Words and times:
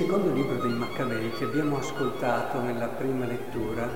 Secondo 0.00 0.32
libro 0.32 0.54
dei 0.54 0.72
Maccabei 0.72 1.30
che 1.32 1.44
abbiamo 1.44 1.76
ascoltato 1.76 2.58
nella 2.62 2.86
prima 2.86 3.26
lettura 3.26 3.86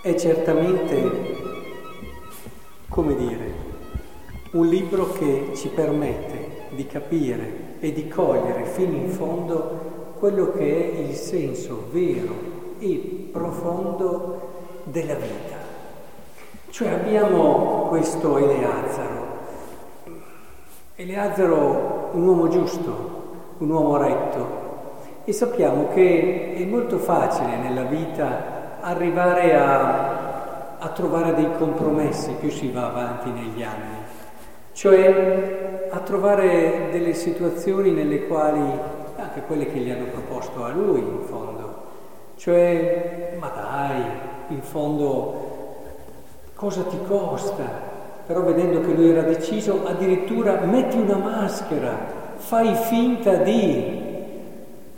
è 0.00 0.14
certamente, 0.14 1.36
come 2.88 3.14
dire, 3.14 3.52
un 4.52 4.66
libro 4.66 5.12
che 5.12 5.50
ci 5.54 5.68
permette 5.68 6.68
di 6.70 6.86
capire 6.86 7.74
e 7.80 7.92
di 7.92 8.08
cogliere 8.08 8.64
fino 8.64 8.96
in 8.96 9.10
fondo 9.10 10.14
quello 10.18 10.52
che 10.52 10.94
è 10.94 10.98
il 11.00 11.14
senso 11.14 11.88
vero 11.90 12.34
e 12.78 13.28
profondo 13.30 14.48
della 14.84 15.16
vita. 15.16 15.56
Cioè 16.70 16.88
abbiamo 16.88 17.88
questo 17.88 18.38
Eleazzaro, 18.38 19.26
Eleazzaro 20.94 22.08
un 22.12 22.26
uomo 22.26 22.48
giusto, 22.48 23.24
un 23.58 23.68
uomo 23.68 23.98
retto, 23.98 24.65
e 25.28 25.32
sappiamo 25.32 25.88
che 25.88 26.54
è 26.54 26.64
molto 26.66 26.98
facile 26.98 27.56
nella 27.56 27.82
vita 27.82 28.78
arrivare 28.80 29.56
a, 29.56 30.76
a 30.78 30.88
trovare 30.90 31.34
dei 31.34 31.50
compromessi 31.58 32.36
più 32.38 32.48
si 32.48 32.70
va 32.70 32.86
avanti 32.86 33.30
negli 33.30 33.60
anni, 33.64 34.04
cioè 34.72 35.88
a 35.90 35.98
trovare 35.98 36.90
delle 36.92 37.12
situazioni 37.12 37.90
nelle 37.90 38.28
quali, 38.28 38.60
anche 39.16 39.42
quelle 39.48 39.66
che 39.66 39.80
gli 39.80 39.90
hanno 39.90 40.04
proposto 40.04 40.62
a 40.62 40.68
lui 40.68 41.00
in 41.00 41.22
fondo, 41.24 41.74
cioè 42.36 43.34
ma 43.40 43.48
dai, 43.48 44.02
in 44.54 44.62
fondo 44.62 45.74
cosa 46.54 46.82
ti 46.82 46.98
costa? 47.04 47.64
Però 48.24 48.42
vedendo 48.42 48.80
che 48.80 48.92
lui 48.92 49.10
era 49.10 49.22
deciso, 49.22 49.84
addirittura 49.84 50.60
metti 50.60 50.96
una 50.96 51.16
maschera, 51.16 51.96
fai 52.36 52.76
finta 52.76 53.34
di, 53.38 54.05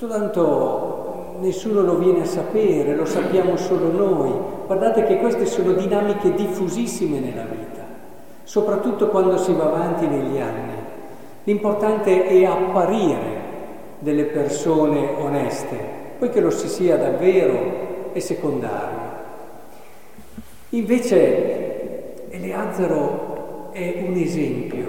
Tanto 0.07 1.35
nessuno 1.41 1.81
lo 1.81 1.97
viene 1.97 2.21
a 2.21 2.25
sapere, 2.25 2.95
lo 2.95 3.05
sappiamo 3.05 3.57
solo 3.57 3.91
noi. 3.91 4.31
Guardate 4.67 5.03
che 5.03 5.19
queste 5.19 5.45
sono 5.45 5.73
dinamiche 5.73 6.35
diffusissime 6.35 7.19
nella 7.19 7.43
vita, 7.43 7.83
soprattutto 8.45 9.09
quando 9.09 9.37
si 9.39 9.53
va 9.53 9.65
avanti 9.65 10.07
negli 10.07 10.39
anni. 10.39 10.75
L'importante 11.43 12.27
è 12.27 12.45
apparire 12.45 13.47
delle 13.99 14.27
persone 14.27 15.15
oneste, 15.19 15.77
poi 16.19 16.31
che 16.31 16.41
lo 16.41 16.51
si 16.51 16.69
sia 16.69 16.97
davvero 16.97 18.13
è 18.13 18.21
secondario. 18.21 19.17
Invece 20.71 22.31
Eleazzaro 22.31 23.71
è 23.73 24.05
un 24.07 24.15
esempio 24.15 24.87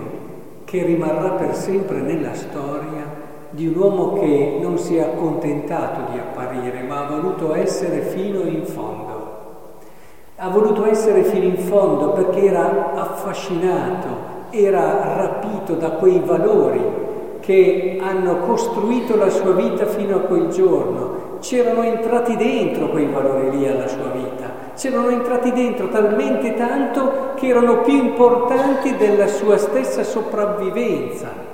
che 0.65 0.83
rimarrà 0.83 1.31
per 1.31 1.55
sempre 1.55 1.99
nella 2.01 2.35
storia 2.35 3.18
di 3.51 3.67
un 3.67 3.75
uomo 3.75 4.13
che 4.13 4.59
non 4.61 4.77
si 4.77 4.97
è 4.97 5.01
accontentato 5.01 6.11
di 6.11 6.19
apparire, 6.19 6.83
ma 6.83 7.05
ha 7.05 7.09
voluto 7.09 7.55
essere 7.55 8.01
fino 8.01 8.41
in 8.41 8.63
fondo. 8.65 9.07
Ha 10.35 10.49
voluto 10.49 10.85
essere 10.85 11.23
fino 11.23 11.45
in 11.45 11.57
fondo 11.57 12.11
perché 12.11 12.45
era 12.45 12.93
affascinato, 12.93 14.07
era 14.51 15.15
rapito 15.15 15.73
da 15.73 15.91
quei 15.91 16.21
valori 16.23 17.07
che 17.39 17.97
hanno 18.01 18.37
costruito 18.41 19.15
la 19.15 19.29
sua 19.29 19.53
vita 19.53 19.85
fino 19.85 20.17
a 20.17 20.19
quel 20.19 20.49
giorno. 20.49 21.37
C'erano 21.39 21.83
entrati 21.83 22.35
dentro 22.35 22.89
quei 22.89 23.07
valori 23.07 23.57
lì 23.57 23.67
alla 23.67 23.87
sua 23.87 24.09
vita, 24.13 24.73
c'erano 24.75 25.09
entrati 25.09 25.51
dentro 25.53 25.87
talmente 25.87 26.53
tanto 26.53 27.31
che 27.35 27.47
erano 27.47 27.79
più 27.81 27.95
importanti 27.95 28.95
della 28.97 29.27
sua 29.27 29.57
stessa 29.57 30.03
sopravvivenza. 30.03 31.48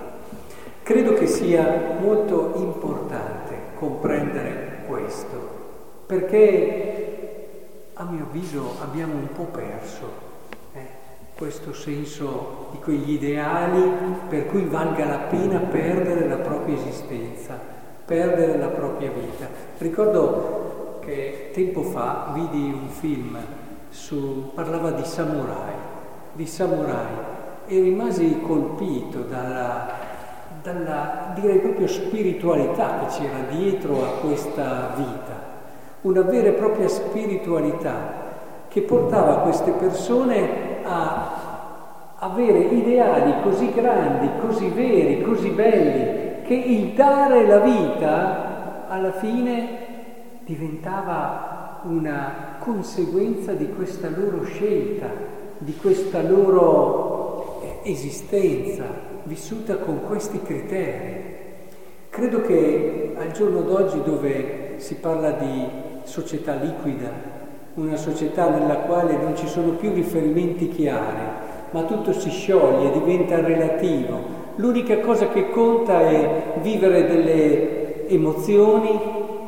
Credo 0.85 1.13
che 1.13 1.25
sia 1.25 1.97
molto 1.99 2.51
importante 2.57 3.55
comprendere 3.73 4.83
questo, 4.85 5.49
perché 6.05 7.89
a 7.95 8.03
mio 8.03 8.25
avviso 8.25 8.75
abbiamo 8.83 9.15
un 9.15 9.31
po' 9.31 9.45
perso 9.45 10.03
eh, 10.75 10.85
questo 11.35 11.73
senso 11.73 12.67
di 12.69 12.77
quegli 12.77 13.13
ideali 13.13 13.81
per 14.29 14.45
cui 14.45 14.65
valga 14.65 15.05
la 15.05 15.17
pena 15.27 15.57
perdere 15.57 16.27
la 16.27 16.35
propria 16.35 16.75
esistenza, 16.75 17.59
perdere 18.05 18.55
la 18.59 18.67
propria 18.67 19.09
vita. 19.09 19.47
Ricordo 19.79 20.99
che 21.03 21.49
tempo 21.51 21.81
fa 21.81 22.29
vidi 22.31 22.71
un 22.71 22.89
film 22.89 23.35
su, 23.89 24.51
parlava 24.53 24.91
di 24.91 25.03
samurai, 25.03 25.73
di 26.33 26.45
samurai 26.45 27.33
e 27.65 27.79
rimasi 27.79 28.39
colpito 28.41 29.21
dalla 29.21 30.04
dalla, 30.65 31.31
direi 31.35 31.59
proprio 31.59 31.85
spiritualità 31.85 32.99
che 32.99 33.17
c'era 33.17 33.39
dietro 33.51 34.03
a 34.03 34.07
questa 34.19 34.93
vita, 34.95 35.53
una 36.01 36.21
vera 36.21 36.49
e 36.49 36.53
propria 36.53 36.87
spiritualità 36.87 38.23
che 38.67 38.81
portava 38.81 39.41
queste 39.41 39.71
persone 39.71 40.83
a 40.83 41.43
avere 42.17 42.59
ideali 42.59 43.43
così 43.43 43.71
grandi, 43.71 44.27
così 44.41 44.67
veri, 44.69 45.21
così 45.21 45.49
belli, 45.49 46.41
che 46.43 46.55
il 46.55 46.93
dare 46.93 47.45
la 47.45 47.59
vita 47.59 48.87
alla 48.87 49.11
fine 49.11 49.83
diventava 50.45 51.81
una 51.83 52.55
conseguenza 52.59 53.51
di 53.53 53.71
questa 53.73 54.09
loro 54.09 54.43
scelta, 54.43 55.07
di 55.59 55.75
questa 55.75 56.21
loro 56.23 57.14
esistenza 57.85 58.83
vissuta 59.23 59.77
con 59.77 60.01
questi 60.05 60.41
criteri. 60.41 61.33
Credo 62.09 62.41
che 62.41 63.13
al 63.15 63.31
giorno 63.31 63.61
d'oggi 63.61 64.01
dove 64.03 64.73
si 64.77 64.95
parla 64.95 65.31
di 65.31 65.67
società 66.03 66.55
liquida, 66.55 67.11
una 67.75 67.95
società 67.95 68.49
nella 68.49 68.77
quale 68.77 69.17
non 69.17 69.35
ci 69.35 69.47
sono 69.47 69.71
più 69.71 69.93
riferimenti 69.93 70.69
chiari, 70.69 71.23
ma 71.71 71.83
tutto 71.83 72.13
si 72.13 72.29
scioglie, 72.29 72.91
diventa 72.91 73.39
relativo, 73.39 74.19
l'unica 74.55 74.99
cosa 74.99 75.27
che 75.27 75.49
conta 75.49 76.01
è 76.09 76.53
vivere 76.61 77.05
delle 77.05 78.07
emozioni 78.07 78.99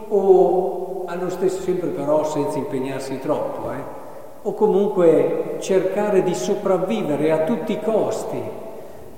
o 0.10 1.06
allo 1.06 1.30
stesso 1.30 1.62
sempre 1.62 1.90
però 1.90 2.24
senza 2.24 2.58
impegnarsi 2.58 3.18
troppo, 3.20 3.72
eh? 3.72 4.06
O 4.48 4.54
comunque 4.54 5.58
cercare 5.60 6.24
di 6.24 6.34
sopravvivere 6.34 7.34
a 7.34 7.44
tutti 7.44 7.74
i 7.74 7.82
costi 7.82 8.42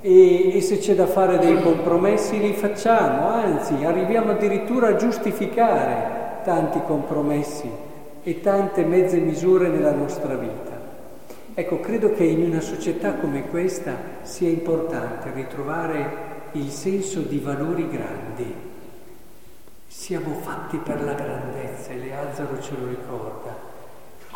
e, 0.00 0.56
e 0.56 0.60
se 0.60 0.78
c'è 0.78 0.96
da 0.96 1.06
fare 1.06 1.38
dei 1.38 1.62
compromessi 1.62 2.40
li 2.40 2.52
facciamo, 2.52 3.28
anzi 3.28 3.84
arriviamo 3.84 4.32
addirittura 4.32 4.88
a 4.88 4.96
giustificare 4.96 6.42
tanti 6.42 6.80
compromessi 6.84 7.70
e 8.24 8.40
tante 8.40 8.82
mezze 8.82 9.18
misure 9.18 9.68
nella 9.68 9.92
nostra 9.92 10.34
vita. 10.34 10.78
Ecco, 11.54 11.78
credo 11.78 12.12
che 12.12 12.24
in 12.24 12.42
una 12.42 12.60
società 12.60 13.14
come 13.14 13.48
questa 13.50 13.94
sia 14.22 14.48
importante 14.48 15.30
ritrovare 15.32 16.28
il 16.52 16.70
senso 16.70 17.20
di 17.20 17.38
valori 17.38 17.88
grandi. 17.88 18.52
Siamo 19.86 20.34
fatti 20.40 20.76
per 20.78 21.04
la 21.04 21.12
grandezza 21.12 21.92
e 21.92 21.98
Leazzaro 21.98 22.60
ce 22.60 22.72
lo 22.76 22.88
ricorda. 22.88 23.69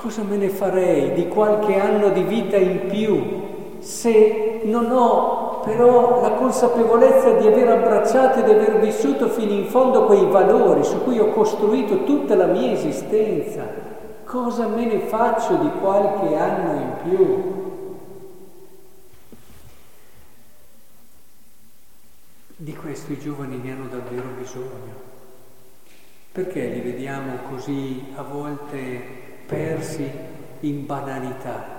Cosa 0.05 0.23
me 0.23 0.37
ne 0.37 0.51
farei 0.51 1.15
di 1.15 1.29
qualche 1.29 1.81
anno 1.81 2.11
di 2.11 2.25
vita 2.25 2.59
in 2.59 2.89
più 2.89 3.79
se 3.79 4.61
non 4.65 4.91
ho 4.91 5.61
però 5.61 6.21
la 6.21 6.33
consapevolezza 6.33 7.31
di 7.39 7.47
aver 7.47 7.71
abbracciato 7.71 8.41
e 8.41 8.45
di 8.45 8.51
aver 8.51 8.81
vissuto 8.81 9.31
fino 9.31 9.53
in 9.53 9.65
fondo 9.65 10.05
quei 10.05 10.27
valori 10.27 10.85
su 10.85 11.03
cui 11.05 11.19
ho 11.19 11.31
costruito 11.31 12.05
tutta 12.05 12.35
la 12.35 12.45
mia 12.45 12.73
esistenza, 12.73 13.67
cosa 14.27 14.67
me 14.67 14.85
ne 14.85 14.99
faccio 14.99 15.55
di 15.55 15.71
qualche 15.81 16.37
anno 16.37 16.81
in 16.83 16.93
più? 17.03 17.53
Di 22.57 22.77
questo 22.77 23.13
i 23.13 23.19
giovani 23.19 23.57
ne 23.57 23.73
hanno 23.73 23.87
davvero 23.87 24.29
bisogno. 24.37 25.13
Perché 26.31 26.67
li 26.67 26.81
vediamo 26.81 27.39
così 27.49 28.13
a 28.17 28.23
volte 28.23 29.33
persi 29.47 30.11
in 30.61 30.87
banalità? 30.87 31.75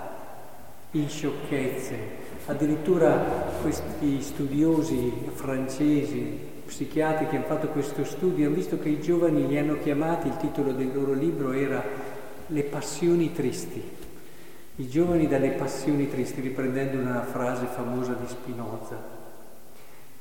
in 0.96 1.08
sciocchezze. 1.08 2.24
Addirittura 2.46 3.54
questi 3.60 4.20
studiosi 4.22 5.12
francesi, 5.32 6.38
psichiatri 6.64 7.28
che 7.28 7.36
hanno 7.36 7.46
fatto 7.46 7.68
questo 7.68 8.04
studio, 8.04 8.46
hanno 8.46 8.54
visto 8.54 8.78
che 8.78 8.88
i 8.88 9.00
giovani 9.00 9.46
li 9.46 9.58
hanno 9.58 9.78
chiamati, 9.82 10.28
il 10.28 10.36
titolo 10.36 10.72
del 10.72 10.90
loro 10.92 11.12
libro 11.12 11.52
era 11.52 11.82
Le 12.48 12.62
passioni 12.62 13.32
tristi. 13.32 13.82
I 14.76 14.88
giovani 14.88 15.26
dalle 15.26 15.50
passioni 15.50 16.08
tristi, 16.08 16.40
riprendendo 16.40 16.98
una 16.98 17.22
frase 17.22 17.66
famosa 17.66 18.12
di 18.12 18.26
Spinoza. 18.28 19.14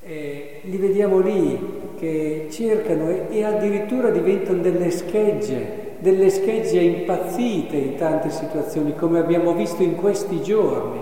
E 0.02 0.62
li 0.64 0.78
vediamo 0.78 1.20
lì 1.20 1.60
che 1.98 2.48
cercano 2.52 3.10
e, 3.10 3.28
e 3.30 3.44
addirittura 3.44 4.10
diventano 4.10 4.62
delle 4.62 4.92
schegge 4.92 5.85
delle 6.00 6.30
schegge 6.30 6.80
impazzite 6.80 7.76
in 7.76 7.96
tante 7.96 8.30
situazioni, 8.30 8.96
come 8.96 9.20
abbiamo 9.20 9.54
visto 9.54 9.84
in 9.84 9.96
questi 9.96 10.42
giorni. 10.42 11.00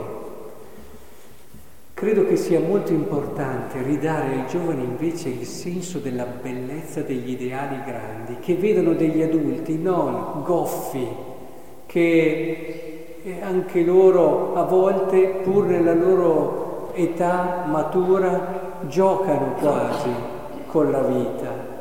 Credo 1.94 2.26
che 2.26 2.36
sia 2.36 2.60
molto 2.60 2.92
importante 2.92 3.82
ridare 3.82 4.28
ai 4.34 4.48
giovani 4.48 4.84
invece 4.84 5.30
il 5.30 5.46
senso 5.46 6.00
della 6.00 6.26
bellezza 6.26 7.02
degli 7.02 7.30
ideali 7.30 7.78
grandi, 7.86 8.40
che 8.40 8.56
vedono 8.56 8.94
degli 8.94 9.22
adulti 9.22 9.78
non 9.78 10.42
goffi, 10.44 11.08
che 11.86 13.38
anche 13.42 13.84
loro 13.84 14.56
a 14.56 14.64
volte, 14.64 15.40
pur 15.44 15.66
nella 15.66 15.94
loro 15.94 16.92
età 16.94 17.64
matura, 17.68 18.82
giocano 18.88 19.54
quasi 19.54 20.10
con 20.68 20.92
la 20.92 21.02
vita. 21.04 21.73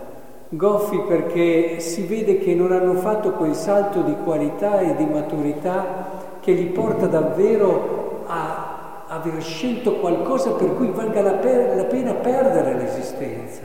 Goffi 0.55 1.01
perché 1.09 1.81
si 1.81 2.05
vede 2.05 2.37
che 2.37 2.55
non 2.55 2.73
hanno 2.73 2.93
fatto 2.97 3.31
quel 3.33 3.55
salto 3.55 4.03
di 4.03 4.15
qualità 4.23 4.81
e 4.81 4.95
di 4.97 5.07
maturità 5.07 6.11
che 6.41 6.53
li 6.53 6.67
porta 6.67 7.07
davvero 7.07 8.25
a 8.27 9.05
aver 9.07 9.41
scelto 9.41 9.95
qualcosa 9.95 10.51
per 10.51 10.75
cui 10.75 10.89
valga 10.89 11.23
la, 11.23 11.33
per, 11.33 11.75
la 11.75 11.85
pena 11.85 12.13
perdere 12.13 12.75
l'esistenza. 12.75 13.63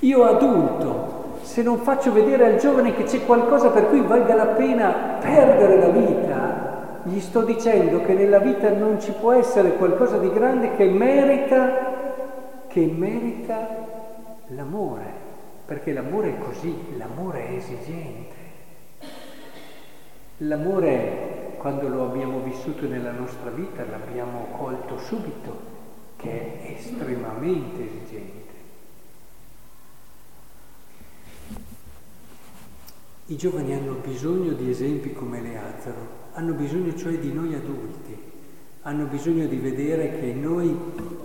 Io 0.00 0.24
adulto, 0.24 1.38
se 1.40 1.62
non 1.62 1.78
faccio 1.78 2.12
vedere 2.12 2.44
al 2.44 2.58
giovane 2.58 2.94
che 2.94 3.04
c'è 3.04 3.24
qualcosa 3.24 3.70
per 3.70 3.88
cui 3.88 4.02
valga 4.02 4.34
la 4.34 4.46
pena 4.48 5.16
perdere 5.20 5.78
la 5.78 5.88
vita, 5.88 7.00
gli 7.04 7.20
sto 7.20 7.40
dicendo 7.40 8.02
che 8.02 8.12
nella 8.12 8.40
vita 8.40 8.68
non 8.68 9.00
ci 9.00 9.12
può 9.18 9.32
essere 9.32 9.76
qualcosa 9.76 10.18
di 10.18 10.30
grande 10.30 10.76
che 10.76 10.84
merita, 10.84 12.66
che 12.66 12.92
merita 12.94 13.68
l'amore, 14.48 15.28
perché 15.70 15.92
l'amore 15.92 16.30
è 16.30 16.38
così, 16.38 16.74
l'amore 16.96 17.46
è 17.46 17.52
esigente. 17.52 18.34
L'amore 20.38 21.54
quando 21.58 21.86
lo 21.86 22.06
abbiamo 22.06 22.40
vissuto 22.40 22.88
nella 22.88 23.12
nostra 23.12 23.50
vita 23.50 23.84
l'abbiamo 23.84 24.46
colto 24.46 24.98
subito, 24.98 25.60
che 26.16 26.60
è 26.60 26.72
estremamente 26.72 27.86
esigente. 27.86 28.54
I 33.26 33.36
giovani 33.36 33.72
hanno 33.72 33.92
bisogno 34.04 34.54
di 34.54 34.70
esempi 34.70 35.12
come 35.12 35.40
Leazzaro, 35.40 36.08
hanno 36.32 36.54
bisogno 36.54 36.96
cioè 36.96 37.16
di 37.16 37.32
noi 37.32 37.54
adulti, 37.54 38.18
hanno 38.82 39.04
bisogno 39.04 39.46
di 39.46 39.58
vedere 39.58 40.18
che 40.18 40.32
noi 40.32 40.76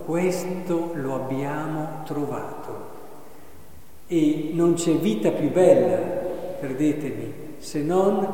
questo 0.04 0.92
lo 0.94 1.16
abbiamo 1.16 2.04
trovato 2.04 2.85
e 4.06 4.50
non 4.52 4.74
c'è 4.74 4.92
vita 4.92 5.30
più 5.30 5.50
bella, 5.50 5.98
credetemi, 6.60 7.32
se 7.58 7.82
non 7.82 8.26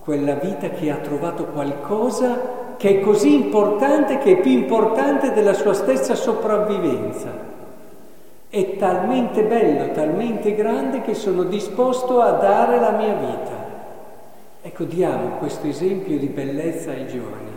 quella 0.00 0.34
vita 0.34 0.70
che 0.70 0.90
ha 0.90 0.96
trovato 0.96 1.46
qualcosa 1.46 2.74
che 2.76 2.98
è 2.98 3.00
così 3.00 3.34
importante, 3.34 4.18
che 4.18 4.32
è 4.32 4.40
più 4.40 4.52
importante 4.52 5.32
della 5.32 5.54
sua 5.54 5.72
stessa 5.72 6.14
sopravvivenza. 6.14 7.54
È 8.48 8.76
talmente 8.76 9.42
bello, 9.42 9.92
talmente 9.92 10.54
grande 10.54 11.00
che 11.00 11.14
sono 11.14 11.42
disposto 11.44 12.20
a 12.20 12.32
dare 12.32 12.78
la 12.78 12.90
mia 12.90 13.14
vita. 13.14 13.64
Ecco, 14.62 14.84
diamo 14.84 15.38
questo 15.38 15.66
esempio 15.66 16.18
di 16.18 16.26
bellezza 16.26 16.90
ai 16.90 17.06
giovani, 17.06 17.50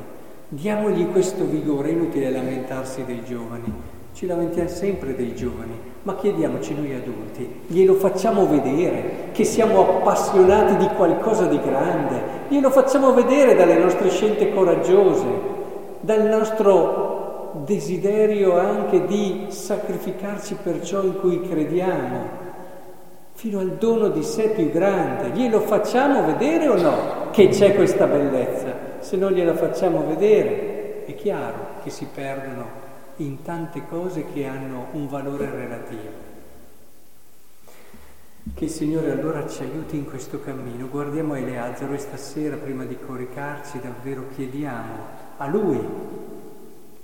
diamogli 0.48 1.12
questo 1.12 1.44
vigore, 1.44 1.90
è 1.90 1.92
inutile 1.92 2.32
lamentarsi 2.32 3.04
dei 3.04 3.24
giovani, 3.24 3.74
ci 4.20 4.26
lamentiamo 4.26 4.68
sempre 4.68 5.16
dei 5.16 5.34
giovani, 5.34 5.80
ma 6.02 6.14
chiediamoci 6.18 6.76
noi 6.76 6.94
adulti, 6.94 7.62
glielo 7.68 7.94
facciamo 7.94 8.48
vedere 8.48 9.30
che 9.32 9.46
siamo 9.46 9.80
appassionati 9.80 10.76
di 10.76 10.88
qualcosa 10.94 11.46
di 11.46 11.58
grande, 11.62 12.22
glielo 12.50 12.70
facciamo 12.70 13.14
vedere 13.14 13.56
dalle 13.56 13.78
nostre 13.78 14.10
scelte 14.10 14.52
coraggiose, 14.52 15.26
dal 16.02 16.26
nostro 16.26 17.62
desiderio 17.66 18.60
anche 18.60 19.06
di 19.06 19.46
sacrificarci 19.48 20.58
per 20.62 20.82
ciò 20.82 21.02
in 21.02 21.18
cui 21.18 21.40
crediamo, 21.40 22.20
fino 23.32 23.60
al 23.60 23.78
dono 23.78 24.10
di 24.10 24.24
sé 24.24 24.50
più 24.50 24.70
grande. 24.70 25.30
Glielo 25.30 25.62
facciamo 25.62 26.26
vedere 26.26 26.68
o 26.68 26.76
no 26.76 27.30
che 27.32 27.48
c'è 27.48 27.74
questa 27.74 28.06
bellezza? 28.06 28.98
Se 29.00 29.16
non 29.16 29.32
gliela 29.32 29.54
facciamo 29.54 30.04
vedere, 30.06 31.06
è 31.06 31.16
chiaro 31.16 31.78
che 31.82 31.90
si 31.90 32.06
perdono 32.14 32.88
in 33.20 33.42
tante 33.42 33.86
cose 33.88 34.26
che 34.34 34.46
hanno 34.46 34.88
un 34.92 35.08
valore 35.08 35.50
relativo. 35.50 36.28
Che 38.54 38.64
il 38.66 38.72
Signore 38.72 39.12
allora 39.12 39.48
ci 39.48 39.62
aiuti 39.62 39.98
in 39.98 40.06
questo 40.06 40.40
cammino. 40.42 40.88
Guardiamo 40.88 41.36
Eleazaro 41.36 41.94
e 41.94 41.98
stasera, 41.98 42.56
prima 42.56 42.86
di 42.86 42.98
coricarci, 42.98 43.80
davvero 43.80 44.26
chiediamo 44.36 44.96
a 45.38 45.48
Lui 45.48 45.80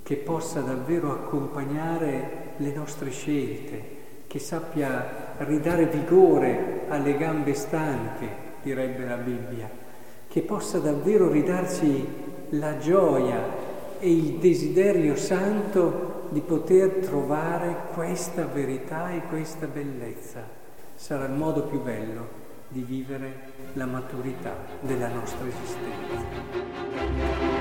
che 0.02 0.16
possa 0.18 0.62
davvero 0.62 1.12
accompagnare 1.12 2.54
le 2.58 2.74
nostre 2.74 3.10
scelte, 3.12 3.84
che 4.28 4.40
sappia 4.40 5.34
ridare 5.40 5.88
vigore 5.88 6.86
alle 6.88 7.18
gambe 7.18 7.54
stanche, 7.54 8.28
direbbe 8.62 9.06
la 9.06 9.18
Bibbia, 9.18 9.70
che 10.28 10.42
possa 10.42 10.80
davvero 10.80 11.30
ridarci 11.30 12.08
la 12.50 12.78
gioia 12.78 13.65
e 14.00 14.12
il 14.12 14.38
desiderio 14.38 15.16
santo 15.16 16.28
di 16.30 16.42
poter 16.42 17.06
trovare 17.06 17.88
questa 17.94 18.46
verità 18.46 19.12
e 19.12 19.22
questa 19.28 19.68
bellezza. 19.68 20.44
Sarà 20.96 21.26
il 21.26 21.34
modo 21.34 21.64
più 21.64 21.82
bello 21.82 22.44
di 22.68 22.82
vivere 22.82 23.54
la 23.74 23.86
maturità 23.86 24.56
della 24.82 25.08
nostra 25.08 25.46
esistenza. 25.48 27.55